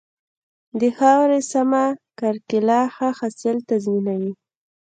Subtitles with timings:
[0.79, 1.83] د خاورې سمه
[2.19, 4.33] کرکيله ښه حاصل تضمینوي.